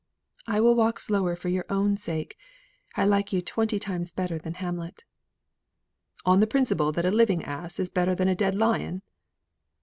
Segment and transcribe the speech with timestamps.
[0.47, 2.35] "I will walk slower for your own sake.
[2.95, 5.03] I like you twenty times better than Hamlet."
[6.25, 9.03] "On the principle that a living ass is better than a dead lion?"